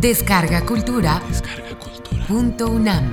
[0.00, 1.22] Descarga Cultura.
[2.26, 3.12] Punto UNAM.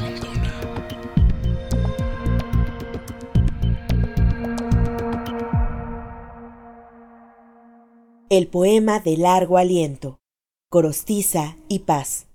[8.30, 10.22] El poema de largo aliento,
[10.70, 12.28] Corostiza y Paz.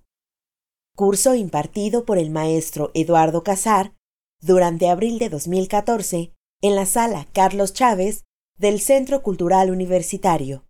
[0.94, 3.94] Curso impartido por el maestro Eduardo Casar
[4.42, 8.24] durante abril de 2014 en la sala Carlos Chávez
[8.58, 10.66] del Centro Cultural Universitario,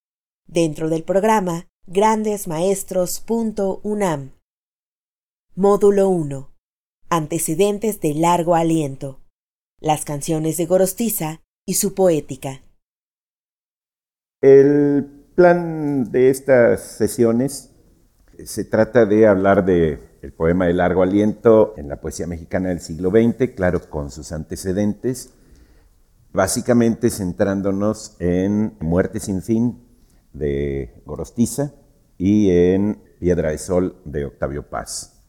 [0.47, 4.33] dentro del programa grandesmaestros.unam.
[5.57, 6.55] Módulo 1.
[7.11, 9.19] Antecedentes de largo aliento.
[9.81, 12.63] Las canciones de Gorostiza y su poética.
[14.41, 17.75] El plan de estas sesiones
[18.45, 22.79] se trata de hablar de el poema de largo aliento en la poesía mexicana del
[22.79, 25.35] siglo XX, claro, con sus antecedentes,
[26.33, 29.92] básicamente centrándonos en Muerte sin fin
[30.33, 31.73] de Gorostiza
[32.19, 35.23] y en Piedra de Sol de Octavio Paz.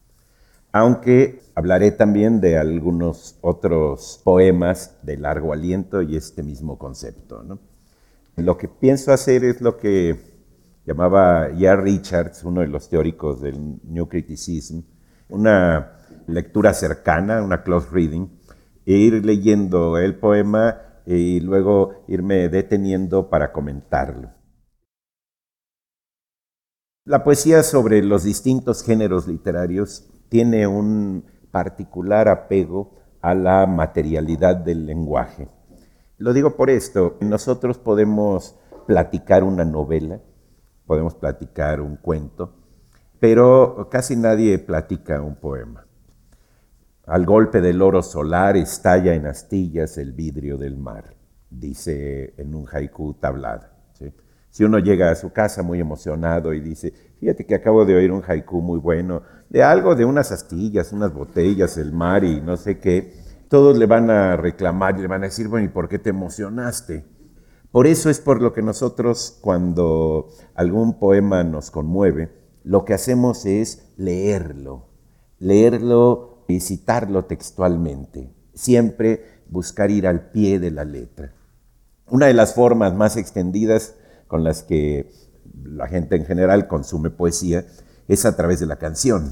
[0.72, 7.44] Aunque hablaré también de algunos otros poemas de largo aliento y este mismo concepto.
[8.36, 10.34] Lo que pienso hacer es lo que
[10.86, 14.82] llamaba ya Richards, uno de los teóricos del New Criticism,
[15.30, 18.28] una lectura cercana, una close reading,
[18.86, 24.33] e ir leyendo el poema y luego irme deteniendo para comentarlo.
[27.06, 34.86] La poesía sobre los distintos géneros literarios tiene un particular apego a la materialidad del
[34.86, 35.50] lenguaje.
[36.18, 40.22] Lo digo por esto, nosotros podemos platicar una novela,
[40.86, 42.56] podemos platicar un cuento,
[43.20, 45.86] pero casi nadie platica un poema.
[47.06, 51.18] Al golpe del oro solar estalla en astillas el vidrio del mar,
[51.50, 53.73] dice en un haiku tablado.
[54.54, 58.12] Si uno llega a su casa muy emocionado y dice, fíjate que acabo de oír
[58.12, 62.56] un haiku muy bueno, de algo de unas astillas, unas botellas, el mar y no
[62.56, 63.16] sé qué,
[63.50, 66.12] todos le van a reclamar y le van a decir, bueno, ¿y por qué te
[66.12, 67.04] emocionaste?
[67.72, 72.30] Por eso es por lo que nosotros cuando algún poema nos conmueve,
[72.64, 74.86] lo que hacemos es leerlo,
[75.40, 81.34] leerlo y citarlo textualmente, siempre buscar ir al pie de la letra.
[82.08, 83.96] Una de las formas más extendidas
[84.34, 85.12] con las que
[85.64, 87.66] la gente en general consume poesía
[88.08, 89.32] es a través de la canción.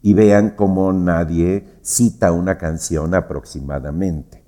[0.00, 4.42] Y vean cómo nadie cita una canción aproximadamente.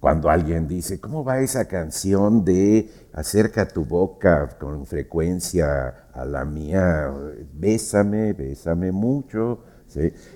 [0.00, 6.44] Cuando alguien dice, ¿cómo va esa canción de acerca tu boca con frecuencia a la
[6.44, 7.08] mía?
[7.52, 9.60] Bésame, bésame mucho,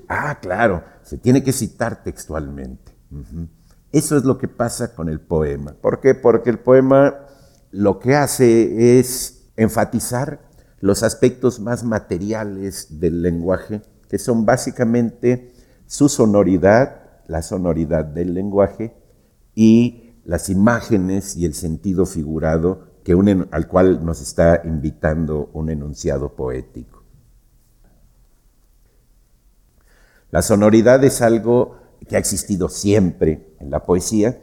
[0.06, 2.92] Ah, claro, se tiene que citar textualmente.
[3.90, 5.74] Eso es lo que pasa con el poema.
[5.80, 6.14] ¿Por qué?
[6.14, 7.25] Porque el poema
[7.76, 10.40] lo que hace es enfatizar
[10.80, 15.52] los aspectos más materiales del lenguaje, que son básicamente
[15.86, 18.96] su sonoridad, la sonoridad del lenguaje
[19.54, 23.12] y las imágenes y el sentido figurado que
[23.50, 27.04] al cual nos está invitando un enunciado poético.
[30.30, 31.76] La sonoridad es algo
[32.08, 34.40] que ha existido siempre en la poesía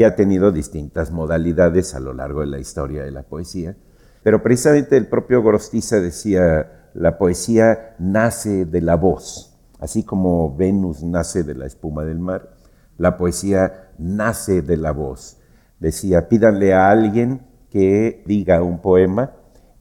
[0.00, 3.76] y ha tenido distintas modalidades a lo largo de la historia de la poesía.
[4.22, 11.02] Pero precisamente el propio Gorostiza decía, la poesía nace de la voz, así como Venus
[11.02, 12.48] nace de la espuma del mar,
[12.96, 15.36] la poesía nace de la voz.
[15.80, 19.32] Decía, pídanle a alguien que diga un poema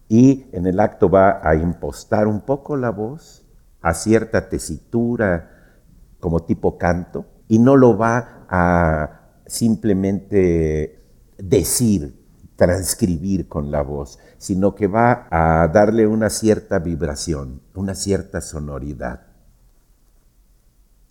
[0.09, 3.45] y en el acto va a impostar un poco la voz
[3.79, 5.49] a cierta tesitura
[6.19, 9.18] como tipo canto y no lo va a
[9.49, 10.99] simplemente
[11.37, 12.15] decir,
[12.55, 19.27] transcribir con la voz, sino que va a darle una cierta vibración, una cierta sonoridad.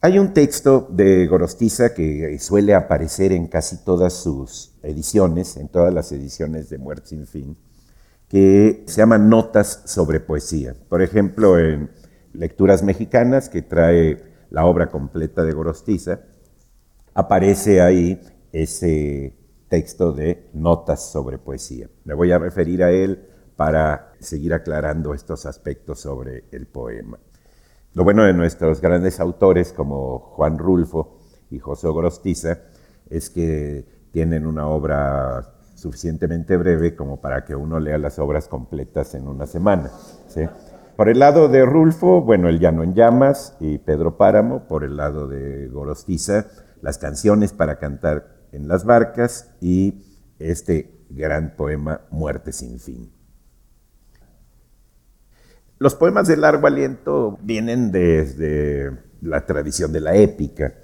[0.01, 5.93] Hay un texto de Gorostiza que suele aparecer en casi todas sus ediciones, en todas
[5.93, 7.57] las ediciones de Muerte sin fin,
[8.29, 10.77] que se llama Notas sobre Poesía.
[10.89, 11.91] Por ejemplo, en
[12.33, 16.21] Lecturas Mexicanas, que trae la obra completa de Gorostiza,
[17.19, 18.21] aparece ahí
[18.53, 19.37] ese
[19.69, 21.89] texto de notas sobre poesía.
[22.05, 23.27] Me voy a referir a él
[23.57, 27.19] para seguir aclarando estos aspectos sobre el poema.
[27.95, 31.19] Lo bueno de nuestros grandes autores como Juan Rulfo
[31.51, 32.61] y José Gorostiza
[33.11, 39.17] es que tienen una obra suficientemente breve como para que uno lea las obras completas
[39.17, 39.91] en una semana.
[40.95, 44.69] Por el lado de Rulfo, bueno, El Llano en Llamas y Pedro Páramo.
[44.69, 46.47] Por el lado de Gorostiza,
[46.83, 50.05] las canciones para cantar en las barcas y
[50.39, 53.13] este gran poema Muerte sin fin.
[55.79, 60.75] Los poemas de largo aliento vienen desde la tradición de la épica.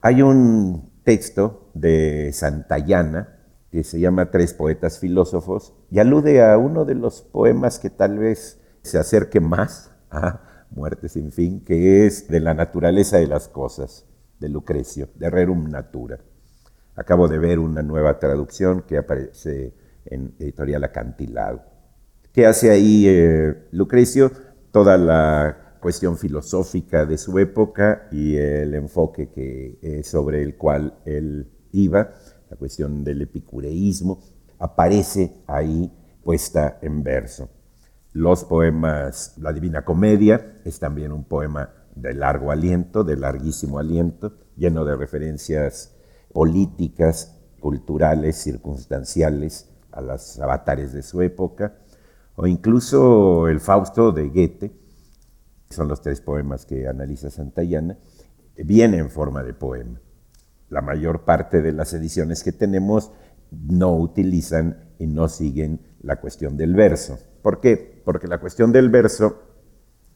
[0.00, 3.36] Hay un texto de Santayana
[3.70, 8.18] que se llama Tres poetas filósofos y alude a uno de los poemas que tal
[8.18, 13.48] vez se acerque más a Muerte sin fin, que es de la naturaleza de las
[13.48, 14.06] cosas,
[14.38, 16.18] de Lucrecio, de Rerum Natura.
[16.96, 19.74] Acabo de ver una nueva traducción que aparece
[20.04, 21.62] en editorial Acantilado.
[22.32, 24.30] ¿Qué hace ahí eh, Lucrecio?
[24.72, 30.98] Toda la cuestión filosófica de su época y el enfoque que, eh, sobre el cual
[31.04, 32.12] él iba,
[32.50, 34.20] la cuestión del epicureísmo,
[34.58, 35.92] aparece ahí
[36.22, 37.48] puesta en verso.
[38.12, 44.38] Los poemas, la Divina Comedia es también un poema de largo aliento, de larguísimo aliento,
[44.56, 45.96] lleno de referencias
[46.32, 51.78] políticas, culturales, circunstanciales a las avatares de su época,
[52.36, 54.72] o incluso el Fausto de Goethe,
[55.70, 57.98] son los tres poemas que analiza Santayana,
[58.56, 60.00] viene en forma de poema.
[60.68, 63.10] La mayor parte de las ediciones que tenemos
[63.50, 67.18] no utilizan y no siguen la cuestión del verso.
[67.42, 68.02] ¿Por qué?
[68.04, 69.47] Porque la cuestión del verso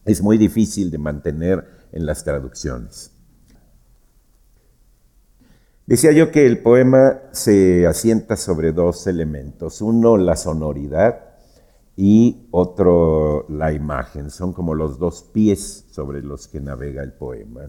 [0.04, 3.12] es muy difícil de mantener en las traducciones.
[5.86, 9.82] Decía yo que el poema se asienta sobre dos elementos.
[9.82, 11.32] Uno, la sonoridad
[11.96, 14.30] y otro, la imagen.
[14.30, 17.62] Son como los dos pies sobre los que navega el poema,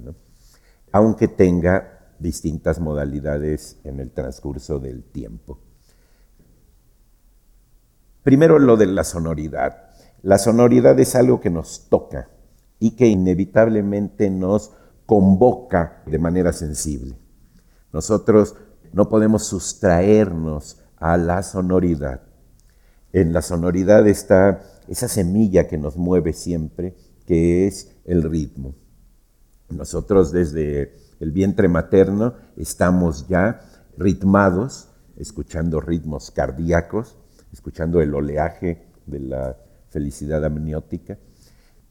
[0.92, 5.60] aunque tenga distintas modalidades en el transcurso del tiempo.
[8.24, 9.83] Primero lo de la sonoridad.
[10.24, 12.30] La sonoridad es algo que nos toca
[12.80, 14.72] y que inevitablemente nos
[15.06, 17.16] convoca de manera sensible.
[17.92, 18.56] Nosotros
[18.92, 22.22] no podemos sustraernos a la sonoridad
[23.14, 26.96] en la sonoridad está esa semilla que nos mueve siempre,
[27.28, 28.74] que es el ritmo.
[29.70, 33.62] Nosotros desde el vientre materno estamos ya
[33.98, 37.16] ritmados, escuchando ritmos cardíacos,
[37.52, 39.58] escuchando el oleaje de la
[39.94, 41.18] felicidad amniótica,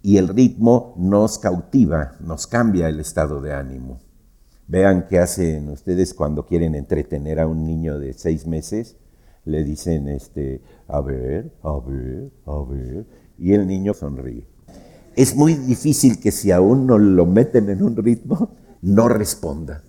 [0.02, 4.00] y el ritmo nos cautiva, nos cambia el estado de ánimo.
[4.66, 8.96] Vean qué hacen ustedes cuando quieren entretener a un niño de seis meses
[9.44, 13.06] le dicen, este, a ver, a ver, a ver,
[13.38, 14.46] y el niño sonríe.
[15.16, 19.82] Es muy difícil que si aún no lo meten en un ritmo, no responda.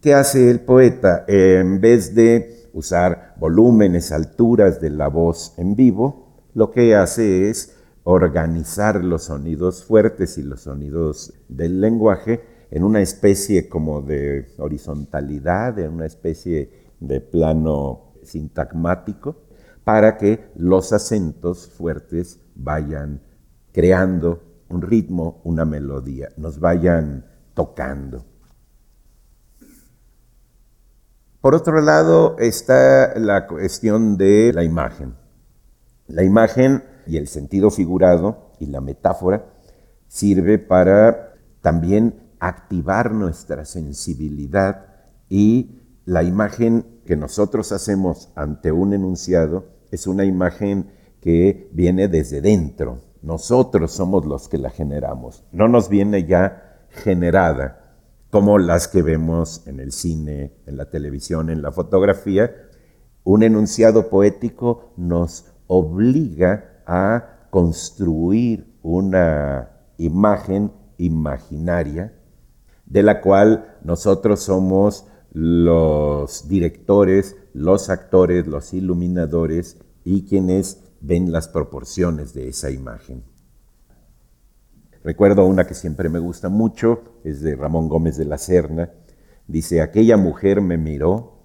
[0.00, 1.24] ¿Qué hace el poeta?
[1.26, 6.27] en vez de usar volúmenes, alturas de la voz en vivo,
[6.58, 13.00] lo que hace es organizar los sonidos fuertes y los sonidos del lenguaje en una
[13.00, 19.36] especie como de horizontalidad, en una especie de plano sintagmático
[19.84, 23.22] para que los acentos fuertes vayan
[23.72, 27.24] creando un ritmo, una melodía, nos vayan
[27.54, 28.24] tocando.
[31.40, 35.27] Por otro lado está la cuestión de la imagen.
[36.08, 39.46] La imagen y el sentido figurado y la metáfora
[40.08, 44.86] sirve para también activar nuestra sensibilidad
[45.28, 50.90] y la imagen que nosotros hacemos ante un enunciado es una imagen
[51.20, 53.00] que viene desde dentro.
[53.20, 55.44] Nosotros somos los que la generamos.
[55.52, 57.96] No nos viene ya generada
[58.30, 62.50] como las que vemos en el cine, en la televisión, en la fotografía.
[63.24, 72.12] Un enunciado poético nos obliga a construir una imagen imaginaria
[72.86, 81.48] de la cual nosotros somos los directores, los actores, los iluminadores y quienes ven las
[81.48, 83.22] proporciones de esa imagen.
[85.04, 88.90] Recuerdo una que siempre me gusta mucho, es de Ramón Gómez de la Serna.
[89.46, 91.38] Dice, aquella mujer me miró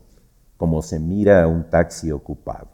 [0.57, 2.72] como se mira a un taxi ocupado.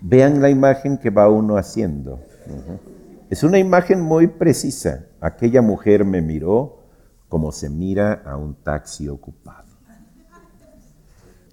[0.00, 2.20] Vean la imagen que va uno haciendo.
[3.28, 5.06] Es una imagen muy precisa.
[5.20, 6.80] Aquella mujer me miró
[7.28, 9.68] como se mira a un taxi ocupado.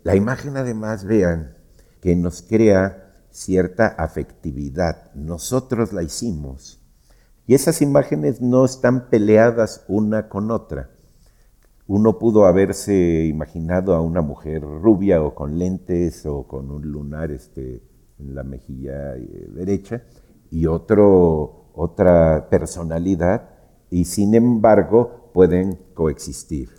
[0.03, 1.55] La imagen además, vean,
[2.01, 5.13] que nos crea cierta afectividad.
[5.13, 6.81] Nosotros la hicimos.
[7.45, 10.89] Y esas imágenes no están peleadas una con otra.
[11.85, 17.31] Uno pudo haberse imaginado a una mujer rubia o con lentes o con un lunar
[17.31, 17.81] este,
[18.19, 20.03] en la mejilla eh, derecha
[20.49, 23.49] y otra personalidad
[23.89, 26.69] y sin embargo pueden coexistir.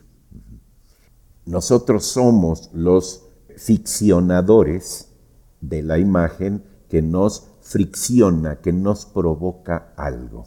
[1.47, 5.15] Nosotros somos los ficcionadores
[5.61, 10.47] de la imagen que nos fricciona, que nos provoca algo.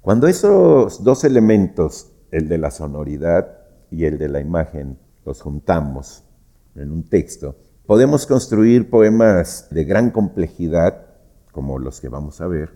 [0.00, 3.58] Cuando esos dos elementos, el de la sonoridad
[3.90, 6.24] y el de la imagen, los juntamos
[6.74, 7.56] en un texto,
[7.86, 11.06] podemos construir poemas de gran complejidad,
[11.52, 12.70] como los que vamos a ver,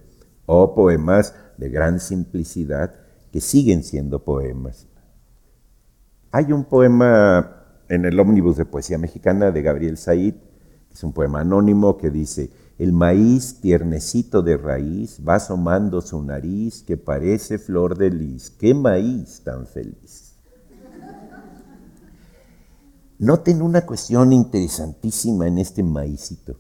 [0.47, 2.95] o poemas de gran simplicidad
[3.33, 4.87] que siguen siendo poemas.
[6.33, 10.35] Hay un poema en el ómnibus de poesía mexicana de Gabriel Said,
[10.89, 16.23] que es un poema anónimo que dice, el maíz tiernecito de raíz va asomando su
[16.23, 18.51] nariz que parece flor de lis.
[18.51, 20.26] ¡Qué maíz tan feliz!
[23.19, 26.59] Noten una cuestión interesantísima en este maízito,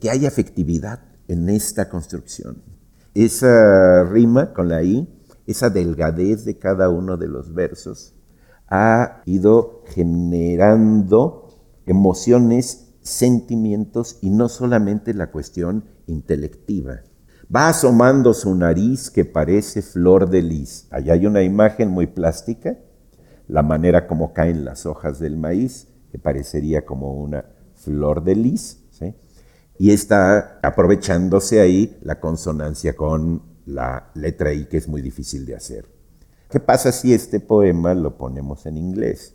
[0.00, 2.62] que hay afectividad en esta construcción.
[3.12, 5.06] Esa rima con la I,
[5.46, 8.14] esa delgadez de cada uno de los versos,
[8.68, 17.02] ha ido generando emociones, sentimientos y no solamente la cuestión intelectiva.
[17.54, 20.86] Va asomando su nariz que parece flor de lis.
[20.90, 22.78] Allá hay una imagen muy plástica,
[23.50, 28.76] la manera como caen las hojas del maíz, que parecería como una flor de lis,
[29.78, 35.56] y está aprovechándose ahí la consonancia con la letra I, que es muy difícil de
[35.56, 35.86] hacer.
[36.50, 39.34] ¿Qué pasa si este poema lo ponemos en inglés?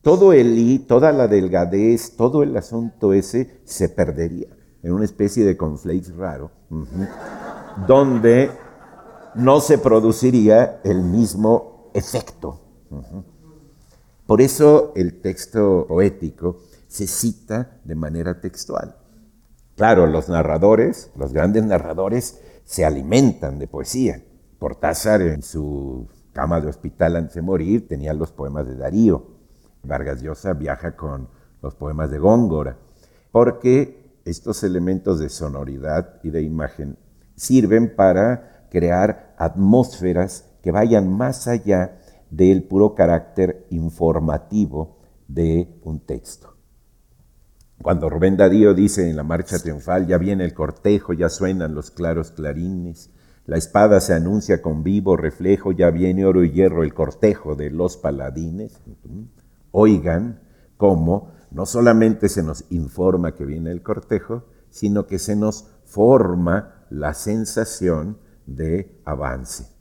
[0.00, 4.48] Todo el I, toda la delgadez, todo el asunto ese se perdería
[4.82, 6.50] en una especie de conflakes raro,
[7.86, 8.50] donde
[9.36, 12.61] no se produciría el mismo efecto.
[14.26, 16.58] Por eso el texto poético
[16.88, 18.96] se cita de manera textual.
[19.76, 24.22] Claro, los narradores, los grandes narradores, se alimentan de poesía.
[24.58, 29.26] Cortázar en su cama de hospital antes de morir tenía los poemas de Darío.
[29.82, 31.28] Vargas Llosa viaja con
[31.62, 32.76] los poemas de Góngora,
[33.30, 36.96] porque estos elementos de sonoridad y de imagen
[37.34, 41.98] sirven para crear atmósferas que vayan más allá
[42.32, 44.96] del puro carácter informativo
[45.28, 46.56] de un texto.
[47.82, 51.90] Cuando Rubén Darío dice en la marcha triunfal, ya viene el cortejo, ya suenan los
[51.90, 53.10] claros clarines,
[53.44, 57.70] la espada se anuncia con vivo reflejo, ya viene oro y hierro el cortejo de
[57.70, 58.80] los paladines.
[59.72, 60.40] Oigan
[60.76, 66.86] cómo no solamente se nos informa que viene el cortejo, sino que se nos forma
[66.88, 69.71] la sensación de avance.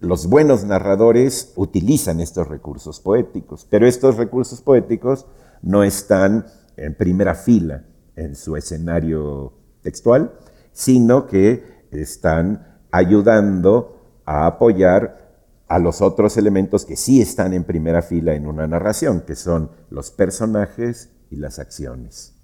[0.00, 5.26] Los buenos narradores utilizan estos recursos poéticos, pero estos recursos poéticos
[5.62, 7.84] no están en primera fila
[8.14, 10.32] en su escenario textual,
[10.72, 15.26] sino que están ayudando a apoyar
[15.68, 19.70] a los otros elementos que sí están en primera fila en una narración, que son
[19.90, 22.34] los personajes y las acciones.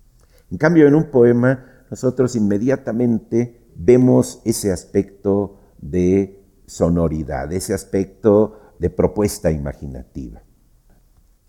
[0.51, 8.91] En cambio, en un poema, nosotros inmediatamente vemos ese aspecto de sonoridad, ese aspecto de
[8.91, 10.43] propuesta imaginativa.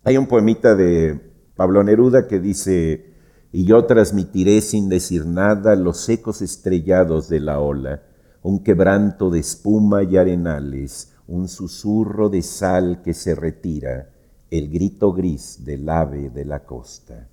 [0.04, 1.20] Hay un poemita de
[1.56, 3.14] Pablo Neruda que dice,
[3.52, 8.04] y yo transmitiré sin decir nada los ecos estrellados de la ola,
[8.42, 14.10] un quebranto de espuma y arenales, un susurro de sal que se retira,
[14.50, 17.30] el grito gris del ave de la costa.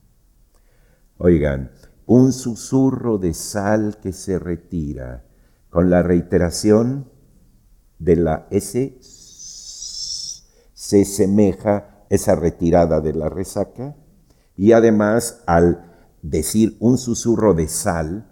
[1.18, 1.72] Oigan,
[2.06, 5.24] un susurro de sal que se retira,
[5.68, 7.06] con la reiteración
[8.00, 8.98] de la S,
[10.74, 13.94] se semeja esa retirada de la resaca,
[14.56, 15.92] y además al
[16.22, 18.26] decir un susurro de sal,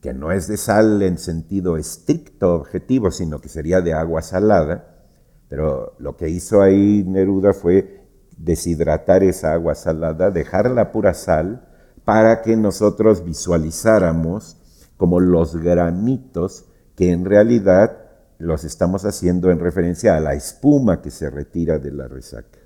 [0.00, 5.06] que no es de sal en sentido estricto, objetivo, sino que sería de agua salada,
[5.48, 8.02] pero lo que hizo ahí Neruda fue
[8.36, 11.68] deshidratar esa agua salada, dejar la pura sal,
[12.04, 14.56] para que nosotros visualizáramos
[14.96, 16.64] como los granitos
[16.96, 18.01] que en realidad
[18.42, 22.58] los estamos haciendo en referencia a la espuma que se retira de la resaca.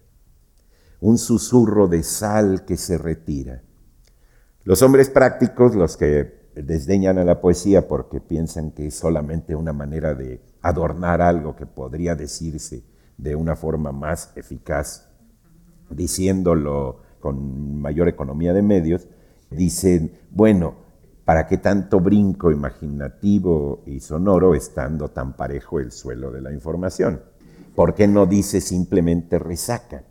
[1.00, 3.60] Un susurro de sal que se retira.
[4.64, 9.74] Los hombres prácticos, los que desdeñan a la poesía porque piensan que es solamente una
[9.74, 12.82] manera de adornar algo que podría decirse
[13.18, 15.10] de una forma más eficaz,
[15.90, 19.08] diciéndolo con mayor economía de medios,
[19.50, 20.85] dicen, bueno,
[21.26, 27.20] ¿para qué tanto brinco imaginativo y sonoro estando tan parejo el suelo de la información?
[27.74, 30.04] ¿Por qué no dice simplemente resaca?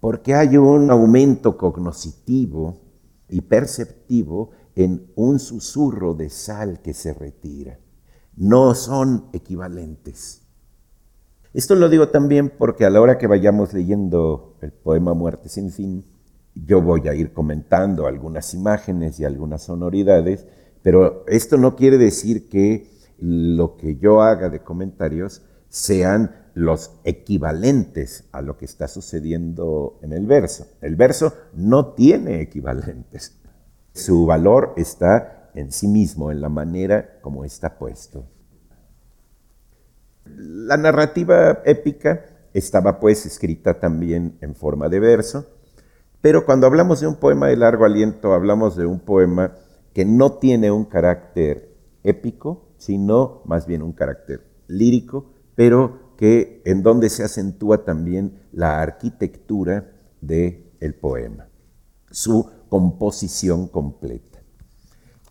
[0.00, 2.80] Porque hay un aumento cognoscitivo
[3.28, 7.78] y perceptivo en un susurro de sal que se retira.
[8.34, 10.40] No son equivalentes.
[11.52, 15.70] Esto lo digo también porque a la hora que vayamos leyendo el poema Muerte sin
[15.70, 16.06] fin,
[16.54, 20.46] Yo voy a ir comentando algunas imágenes y algunas sonoridades,
[20.82, 28.28] pero esto no quiere decir que lo que yo haga de comentarios sean los equivalentes
[28.32, 30.66] a lo que está sucediendo en el verso.
[30.80, 33.38] El verso no tiene equivalentes.
[33.94, 38.26] Su valor está en sí mismo, en la manera como está puesto.
[40.24, 45.46] La narrativa épica estaba pues escrita también en forma de verso,
[46.22, 49.52] pero cuando hablamos de un poema de largo aliento, hablamos de un poema
[49.92, 56.82] que no tiene un carácter épico, sino más bien un carácter lírico, pero que en
[56.82, 61.48] donde se acentúa también la arquitectura del el poema,
[62.10, 64.38] su composición completa.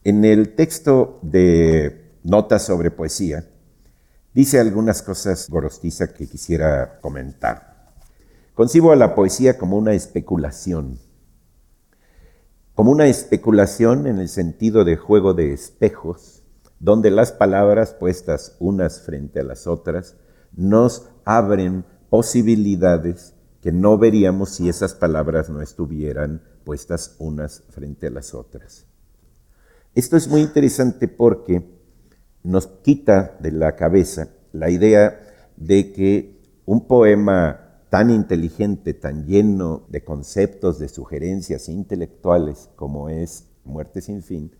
[0.03, 3.47] En el texto de Notas sobre Poesía,
[4.33, 7.70] dice algunas cosas Gorostiza que quisiera comentar.
[8.61, 10.99] Concibo a la poesía como una especulación,
[12.75, 16.43] como una especulación en el sentido de juego de espejos,
[16.79, 20.15] donde las palabras puestas unas frente a las otras
[20.55, 28.11] nos abren posibilidades que no veríamos si esas palabras no estuvieran puestas unas frente a
[28.11, 28.85] las otras.
[29.95, 31.67] Esto es muy interesante porque
[32.43, 35.19] nos quita de la cabeza la idea
[35.57, 37.60] de que un poema
[37.91, 44.55] tan inteligente, tan lleno de conceptos, de sugerencias intelectuales como es Muerte sin fin,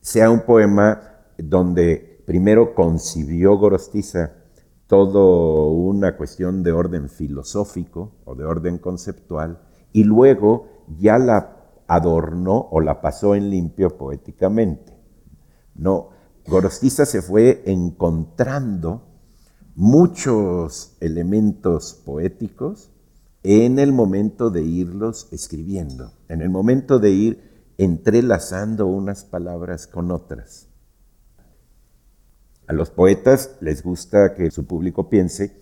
[0.00, 1.00] sea un poema
[1.36, 4.34] donde primero concibió Gorostiza
[4.86, 9.60] todo una cuestión de orden filosófico o de orden conceptual
[9.92, 11.56] y luego ya la
[11.88, 14.96] adornó o la pasó en limpio poéticamente.
[15.74, 16.10] No,
[16.46, 19.09] Gorostiza se fue encontrando
[19.74, 22.90] muchos elementos poéticos
[23.42, 30.10] en el momento de irlos escribiendo, en el momento de ir entrelazando unas palabras con
[30.10, 30.68] otras.
[32.66, 35.56] A los poetas les gusta que su público piense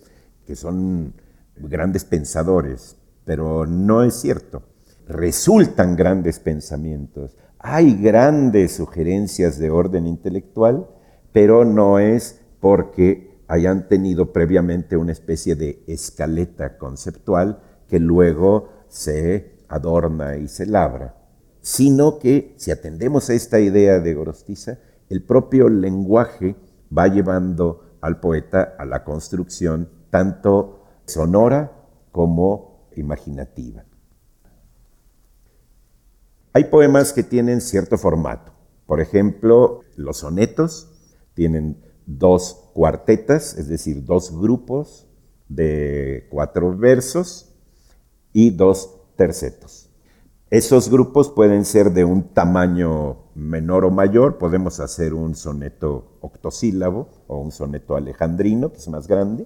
[0.45, 1.13] que son
[1.55, 4.63] grandes pensadores, pero no es cierto.
[5.07, 10.87] Resultan grandes pensamientos, hay grandes sugerencias de orden intelectual,
[11.31, 19.65] pero no es porque hayan tenido previamente una especie de escaleta conceptual que luego se
[19.67, 21.15] adorna y se labra,
[21.59, 24.77] sino que si atendemos a esta idea de Gorostiza,
[25.09, 26.55] el propio lenguaje
[26.95, 31.71] va llevando al poeta a la construcción tanto sonora
[32.11, 33.83] como imaginativa.
[36.53, 38.53] Hay poemas que tienen cierto formato.
[38.85, 40.91] Por ejemplo, los sonetos
[41.33, 41.83] tienen
[42.17, 45.07] dos cuartetas, es decir, dos grupos
[45.47, 47.53] de cuatro versos
[48.33, 49.89] y dos tercetos.
[50.49, 57.09] Esos grupos pueden ser de un tamaño menor o mayor, podemos hacer un soneto octosílabo
[57.27, 59.45] o un soneto alejandrino, que es más grande.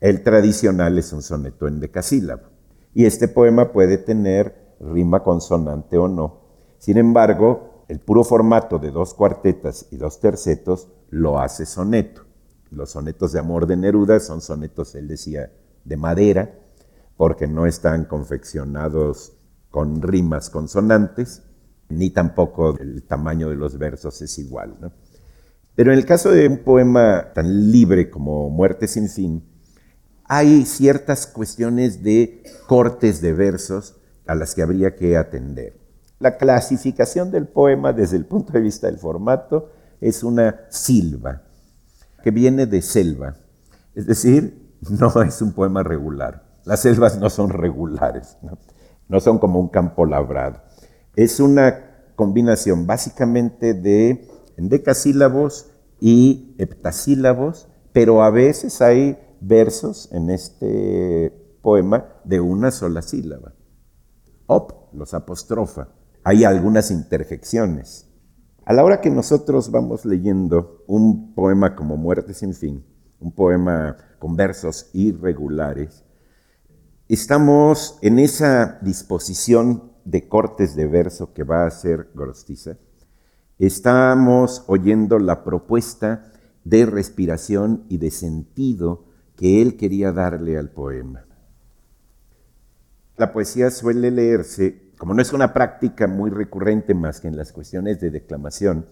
[0.00, 2.48] El tradicional es un soneto en decasílabo.
[2.94, 6.40] Y este poema puede tener rima consonante o no.
[6.78, 12.22] Sin embargo, el puro formato de dos cuartetas y dos tercetos lo hace soneto.
[12.70, 15.50] Los sonetos de amor de Neruda son sonetos, él decía,
[15.84, 16.54] de madera,
[17.16, 19.32] porque no están confeccionados
[19.70, 21.42] con rimas consonantes,
[21.88, 24.92] ni tampoco el tamaño de los versos es igual.
[25.74, 29.44] Pero en el caso de un poema tan libre como Muerte sin fin,
[30.24, 33.96] hay ciertas cuestiones de cortes de versos
[34.26, 35.87] a las que habría que atender.
[36.18, 41.42] La clasificación del poema desde el punto de vista del formato es una silva,
[42.22, 43.36] que viene de selva.
[43.94, 46.44] Es decir, no es un poema regular.
[46.64, 48.36] Las selvas no son regulares,
[49.08, 50.60] no, son como un campo labrado.
[51.16, 61.32] Es una combinación básicamente de endecasílabos y heptasílabos, pero a veces hay versos en este
[61.62, 63.54] poema de una sola sílaba
[64.48, 65.88] op, los apostrofa.
[66.28, 68.06] Hay algunas interjecciones.
[68.66, 72.84] A la hora que nosotros vamos leyendo un poema como Muerte sin fin,
[73.18, 76.04] un poema con versos irregulares,
[77.08, 82.76] estamos en esa disposición de cortes de verso que va a hacer Gorostiza.
[83.58, 86.30] Estamos oyendo la propuesta
[86.62, 91.24] de respiración y de sentido que él quería darle al poema.
[93.16, 97.52] La poesía suele leerse, como no es una práctica muy recurrente más que en las
[97.52, 98.86] cuestiones de declamación,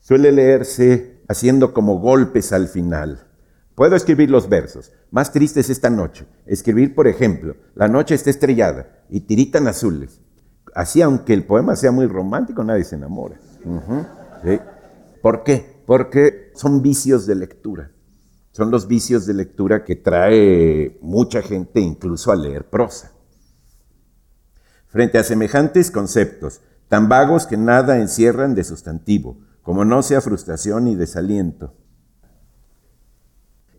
[0.00, 3.26] suele leerse haciendo como golpes al final.
[3.74, 4.92] Puedo escribir los versos.
[5.10, 6.26] Más tristes esta noche.
[6.46, 10.20] Escribir, por ejemplo, la noche está estrellada y tiritan azules
[10.76, 13.40] Así, aunque el poema sea muy romántico, nadie se enamora.
[15.22, 15.80] ¿Por qué?
[15.86, 17.92] Porque son vicios de lectura.
[18.52, 23.12] Son los vicios de lectura que trae mucha gente incluso a leer prosa.
[24.96, 30.88] Frente a semejantes conceptos, tan vagos que nada encierran de sustantivo, como no sea frustración
[30.88, 31.74] y desaliento.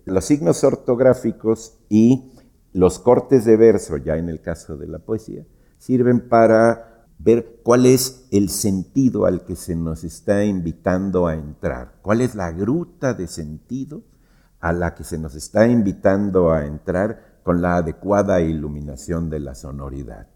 [0.05, 2.33] Los signos ortográficos y
[2.71, 5.43] los cortes de verso, ya en el caso de la poesía,
[5.79, 11.95] sirven para ver cuál es el sentido al que se nos está invitando a entrar,
[12.03, 14.03] cuál es la gruta de sentido
[14.59, 19.55] a la que se nos está invitando a entrar con la adecuada iluminación de la
[19.55, 20.27] sonoridad.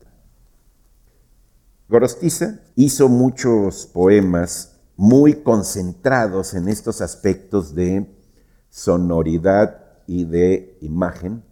[1.91, 8.15] Gorostiza hizo muchos poemas muy concentrados en estos aspectos de
[8.69, 11.43] sonoridad y de imagen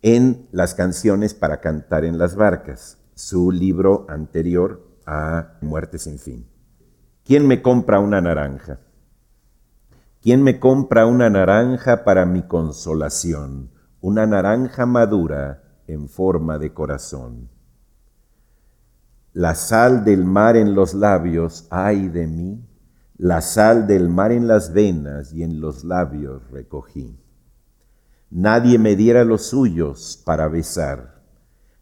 [0.00, 6.48] en las canciones para cantar en las barcas, su libro anterior a Muerte sin fin.
[7.22, 8.80] ¿Quién me compra una naranja?
[10.22, 13.70] ¿Quién me compra una naranja para mi consolación?
[14.00, 17.57] Una naranja madura en forma de corazón.
[19.38, 22.66] La sal del mar en los labios, ay de mí,
[23.18, 27.16] la sal del mar en las venas y en los labios recogí.
[28.30, 31.22] Nadie me diera los suyos para besar,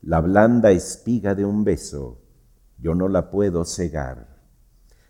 [0.03, 2.21] la blanda espiga de un beso,
[2.77, 4.37] yo no la puedo cegar.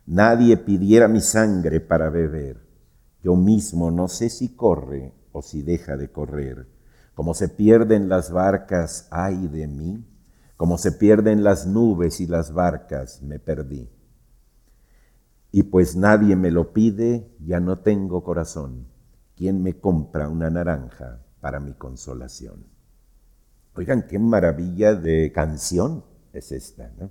[0.06, 2.64] Nadie pidiera mi sangre para beber,
[3.24, 6.68] yo mismo no sé si corre o si deja de correr.
[7.12, 10.04] Como se pierden las barcas, ay de mí,
[10.56, 13.90] como se pierden las nubes y las barcas, me perdí.
[15.52, 18.88] Y pues nadie me lo pide, ya no tengo corazón.
[19.36, 22.66] ¿Quién me compra una naranja para mi consolación?
[23.74, 27.10] Oigan, qué maravilla de canción es esta, ¿no?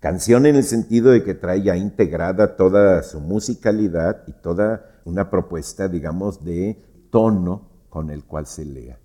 [0.00, 5.30] Canción en el sentido de que trae ya integrada toda su musicalidad y toda una
[5.30, 8.98] propuesta, digamos, de tono con el cual se lea.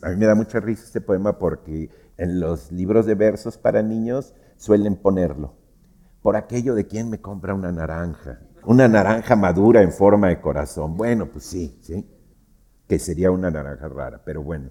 [0.00, 1.90] A mí me da mucha risa este poema porque
[2.22, 5.56] en los libros de versos para niños suelen ponerlo.
[6.22, 8.38] Por aquello de quién me compra una naranja.
[8.64, 10.96] Una naranja madura en forma de corazón.
[10.96, 12.08] Bueno, pues sí, sí.
[12.86, 14.70] Que sería una naranja rara, pero bueno.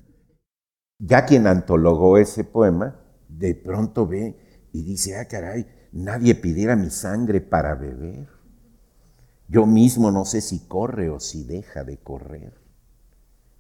[0.98, 6.90] Ya quien antologó ese poema, de pronto ve y dice, ah, caray, nadie pidiera mi
[6.90, 8.30] sangre para beber.
[9.50, 12.61] Yo mismo no sé si corre o si deja de correr.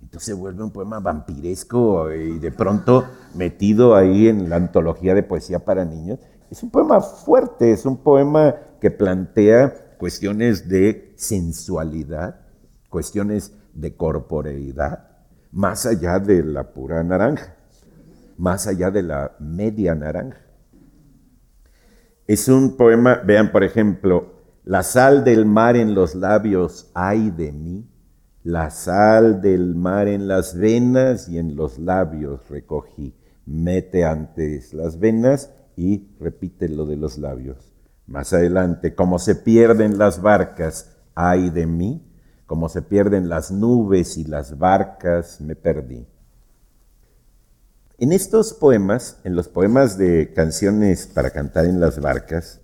[0.01, 5.59] Entonces vuelve un poema vampiresco y de pronto metido ahí en la antología de poesía
[5.59, 6.19] para niños.
[6.49, 12.41] Es un poema fuerte, es un poema que plantea cuestiones de sensualidad,
[12.89, 15.07] cuestiones de corporeidad,
[15.51, 17.55] más allá de la pura naranja,
[18.37, 20.41] más allá de la media naranja.
[22.27, 27.51] Es un poema, vean por ejemplo, la sal del mar en los labios, ay de
[27.51, 27.90] mí,
[28.43, 33.15] la sal del mar en las venas y en los labios recogí.
[33.45, 37.73] Mete antes las venas y repite lo de los labios.
[38.07, 42.07] Más adelante, como se pierden las barcas, ay de mí,
[42.45, 46.07] como se pierden las nubes y las barcas, me perdí.
[47.97, 52.61] En estos poemas, en los poemas de canciones para cantar en las barcas,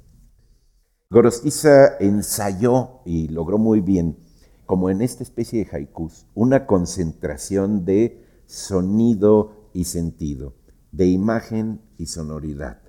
[1.10, 4.27] Gorostiza ensayó y logró muy bien,
[4.68, 10.54] como en esta especie de haikus, una concentración de sonido y sentido,
[10.92, 12.84] de imagen y sonoridad,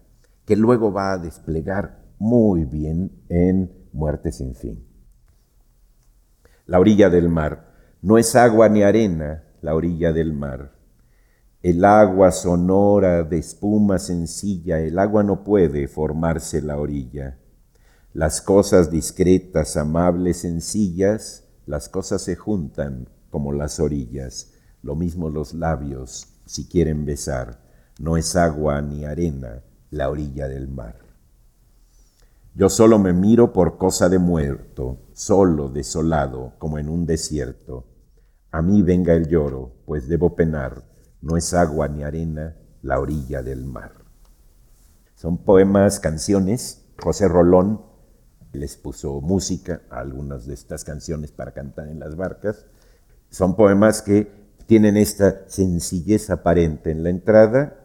[0.44, 4.86] que luego va a desplegar muy bien en Muerte sin fin.
[6.66, 10.78] La orilla del mar no es agua ni arena, la orilla del mar
[11.62, 17.36] el agua sonora de espuma sencilla, el agua no puede formarse la orilla.
[18.12, 24.54] Las cosas discretas, amables, sencillas, las cosas se juntan como las orillas.
[24.82, 27.60] Lo mismo los labios, si quieren besar,
[28.00, 30.96] no es agua ni arena la orilla del mar.
[32.54, 37.84] Yo solo me miro por cosa de muerto, solo, desolado, como en un desierto.
[38.50, 40.88] A mí venga el lloro, pues debo penar
[41.20, 43.92] no es agua ni arena la orilla del mar.
[45.14, 46.84] Son poemas, canciones.
[47.02, 47.82] José Rolón
[48.52, 52.66] les puso música a algunas de estas canciones para cantar en las barcas.
[53.30, 54.30] Son poemas que
[54.66, 57.78] tienen esta sencillez aparente en la entrada,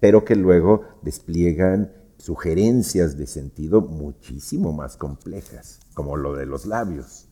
[0.00, 7.28] pero que luego despliegan sugerencias de sentido muchísimo más complejas, como lo de los labios.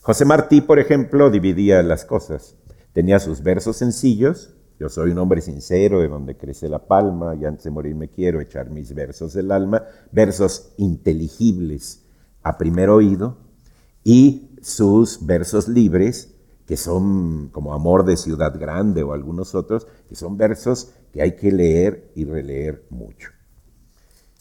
[0.00, 2.56] José Martí, por ejemplo, dividía las cosas.
[2.92, 7.44] Tenía sus versos sencillos Yo soy un hombre sincero de donde crece la palma y
[7.44, 12.02] antes de morir me quiero echar mis versos del alma, versos inteligibles
[12.42, 13.36] a primer oído
[14.04, 16.34] y sus versos libres,
[16.66, 21.36] que son como Amor de Ciudad Grande o algunos otros, que son versos que hay
[21.36, 23.30] que leer y releer mucho.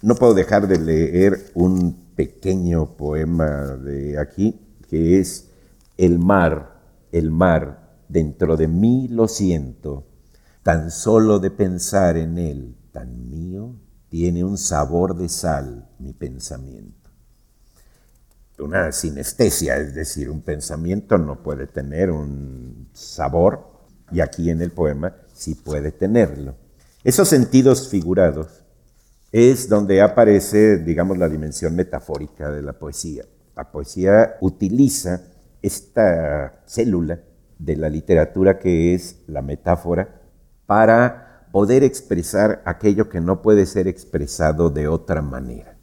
[0.01, 5.49] No puedo dejar de leer un pequeño poema de aquí, que es
[5.97, 10.05] El mar, el mar, dentro de mí lo siento,
[10.63, 13.75] tan solo de pensar en él, tan mío,
[14.09, 17.09] tiene un sabor de sal mi pensamiento.
[18.59, 23.71] Una sinestesia, es decir, un pensamiento no puede tener un sabor,
[24.11, 26.55] y aquí en el poema sí puede tenerlo.
[27.03, 28.63] Esos sentidos figurados
[29.31, 33.25] es donde aparece, digamos, la dimensión metafórica de la poesía.
[33.55, 35.21] La poesía utiliza
[35.61, 37.19] esta célula
[37.57, 40.20] de la literatura que es la metáfora
[40.71, 45.77] para poder expresar aquello que no puede ser expresado de otra manera.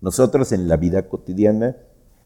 [0.00, 1.76] Nosotros en la vida cotidiana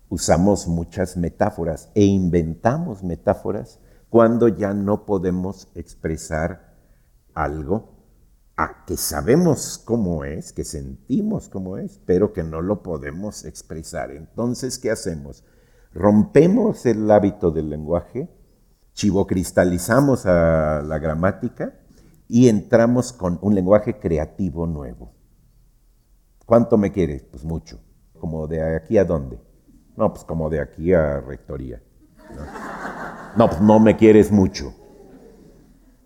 [0.08, 6.76] usamos muchas metáforas e inventamos metáforas cuando ya no podemos expresar
[7.34, 7.88] algo
[8.56, 14.12] a que sabemos cómo es, que sentimos cómo es, pero que no lo podemos expresar.
[14.12, 15.42] Entonces, ¿qué hacemos?
[15.92, 18.28] Rompemos el hábito del lenguaje,
[18.98, 21.74] chivocristalizamos a la gramática
[22.28, 25.14] y entramos con un lenguaje creativo nuevo.
[26.44, 27.22] ¿Cuánto me quieres?
[27.22, 27.80] Pues mucho.
[28.18, 29.40] ¿Como de aquí a dónde?
[29.96, 31.82] No, pues como de aquí a rectoría.
[32.34, 34.74] No, no pues no me quieres mucho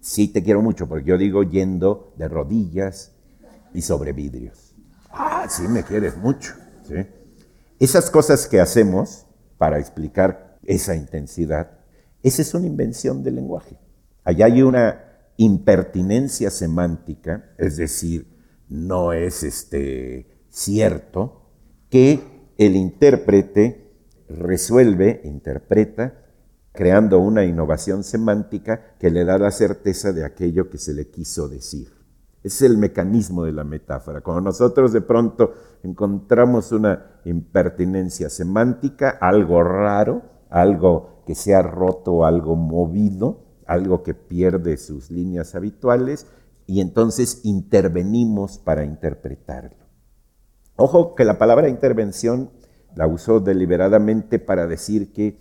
[0.02, 3.12] sí te quiero mucho, porque yo digo yendo de rodillas
[3.72, 4.74] y sobre vidrios.
[5.10, 6.54] Ah, sí me quieres mucho.
[7.78, 9.26] Esas cosas que hacemos
[9.56, 11.78] para explicar esa intensidad,
[12.22, 13.78] esa es una invención del lenguaje.
[14.24, 15.04] Allá hay una
[15.36, 18.26] impertinencia semántica, es decir,
[18.68, 21.50] no es este, cierto
[21.90, 22.20] que
[22.58, 23.90] el intérprete
[24.28, 26.22] resuelve, interpreta
[26.72, 31.48] creando una innovación semántica que le da la certeza de aquello que se le quiso
[31.48, 31.88] decir.
[32.42, 34.20] Es el mecanismo de la metáfora.
[34.20, 42.24] Cuando nosotros de pronto encontramos una impertinencia semántica, algo raro, algo que se ha roto,
[42.24, 46.26] algo movido, algo que pierde sus líneas habituales,
[46.66, 49.86] y entonces intervenimos para interpretarlo.
[50.76, 52.50] Ojo que la palabra intervención
[52.94, 55.38] la usó deliberadamente para decir que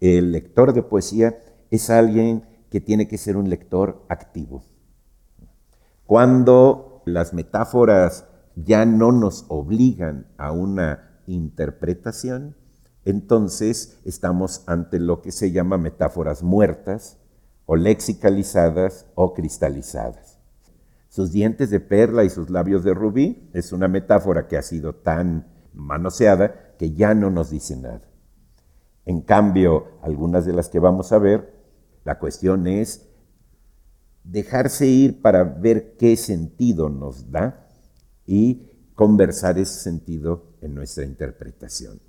[0.00, 1.38] el lector de poesía
[1.70, 4.64] es alguien que tiene que ser un lector activo.
[6.06, 12.56] Cuando las metáforas ya no nos obligan a una interpretación,
[13.04, 17.18] entonces estamos ante lo que se llama metáforas muertas
[17.66, 20.38] o lexicalizadas o cristalizadas.
[21.08, 24.94] Sus dientes de perla y sus labios de rubí es una metáfora que ha sido
[24.94, 28.02] tan manoseada que ya no nos dice nada.
[29.04, 31.52] En cambio, algunas de las que vamos a ver,
[32.04, 33.08] la cuestión es
[34.24, 37.66] dejarse ir para ver qué sentido nos da
[38.24, 42.00] y conversar ese sentido en nuestra interpretación.